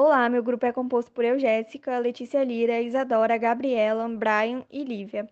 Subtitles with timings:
[0.00, 5.28] Olá, meu grupo é composto por eu, Jéssica, Letícia Lira, Isadora, Gabriela, Brian e Lívia.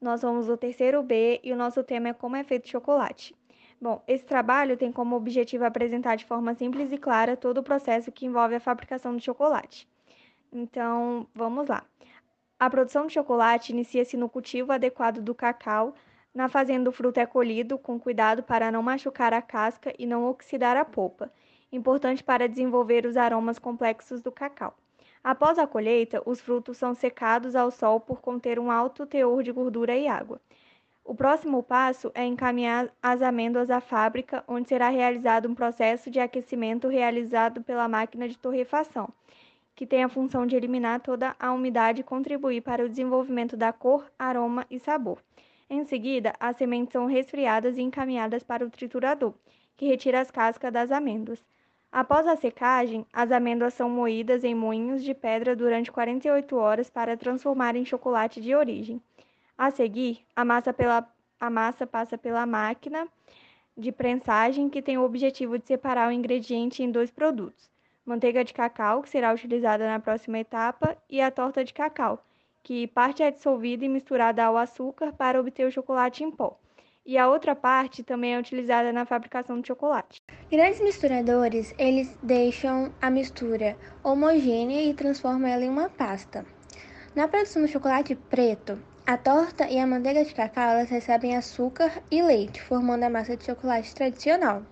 [0.00, 3.32] Nós somos o terceiro B e o nosso tema é como é feito chocolate.
[3.80, 8.10] Bom, esse trabalho tem como objetivo apresentar de forma simples e clara todo o processo
[8.10, 9.88] que envolve a fabricação do chocolate.
[10.52, 11.86] Então, vamos lá.
[12.58, 15.94] A produção de chocolate inicia-se no cultivo adequado do cacau.
[16.34, 20.28] Na fazenda, o fruto é colhido com cuidado para não machucar a casca e não
[20.28, 21.30] oxidar a polpa
[21.72, 24.76] importante para desenvolver os aromas complexos do cacau.
[25.22, 29.52] Após a colheita, os frutos são secados ao sol por conter um alto teor de
[29.52, 30.40] gordura e água.
[31.04, 36.20] O próximo passo é encaminhar as amêndoas à fábrica, onde será realizado um processo de
[36.20, 39.08] aquecimento realizado pela máquina de torrefação,
[39.74, 43.72] que tem a função de eliminar toda a umidade e contribuir para o desenvolvimento da
[43.72, 45.18] cor, aroma e sabor.
[45.70, 49.34] Em seguida, as sementes são resfriadas e encaminhadas para o triturador,
[49.76, 51.42] que retira as cascas das amêndoas.
[51.90, 57.16] Após a secagem, as amêndoas são moídas em moinhos de pedra durante 48 horas para
[57.16, 59.02] transformar em chocolate de origem.
[59.56, 63.08] A seguir, a massa, pela, a massa passa pela máquina
[63.74, 67.70] de prensagem, que tem o objetivo de separar o ingrediente em dois produtos:
[68.04, 72.22] manteiga de cacau, que será utilizada na próxima etapa, e a torta de cacau,
[72.62, 76.58] que parte é dissolvida e misturada ao açúcar para obter o chocolate em pó
[77.08, 80.22] e a outra parte também é utilizada na fabricação de chocolate.
[80.50, 86.44] Grandes misturadores, eles deixam a mistura homogênea e transformam ela em uma pasta.
[87.14, 91.90] Na produção do chocolate preto, a torta e a manteiga de cacau elas recebem açúcar
[92.10, 94.62] e leite, formando a massa de chocolate tradicional.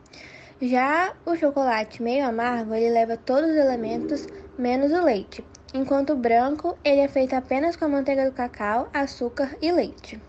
[0.60, 4.26] Já o chocolate meio amargo, ele leva todos os elementos
[4.58, 5.42] menos o leite,
[5.72, 10.20] enquanto o branco, ele é feito apenas com a manteiga do cacau, açúcar e leite.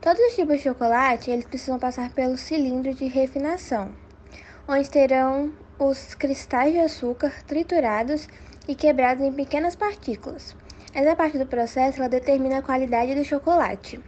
[0.00, 3.90] Todos os tipos de chocolate eles precisam passar pelo cilindro de refinação,
[4.68, 8.28] onde terão os cristais de açúcar triturados
[8.68, 10.54] e quebrados em pequenas partículas.
[10.94, 14.00] Essa parte do processo ela determina a qualidade do chocolate.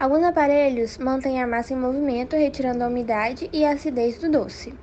[0.00, 4.74] Alguns aparelhos mantêm a massa em movimento, retirando a umidade e a acidez do doce.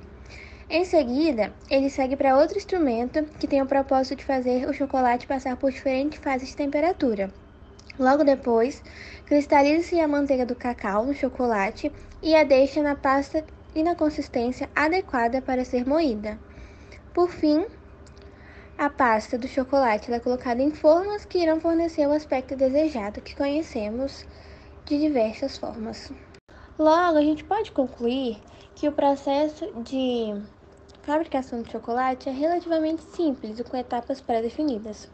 [0.70, 5.26] Em seguida, ele segue para outro instrumento que tem o propósito de fazer o chocolate
[5.26, 7.30] passar por diferentes fases de temperatura.
[7.98, 8.82] Logo depois,
[9.24, 13.44] cristalize a manteiga do cacau no chocolate e a deixe na pasta
[13.74, 16.38] e na consistência adequada para ser moída.
[17.12, 17.64] Por fim,
[18.76, 23.36] a pasta do chocolate é colocada em formas que irão fornecer o aspecto desejado que
[23.36, 24.26] conhecemos
[24.84, 26.10] de diversas formas.
[26.76, 28.38] Logo, a gente pode concluir
[28.74, 30.34] que o processo de
[31.02, 35.08] fabricação de chocolate é relativamente simples e com etapas pré-definidas.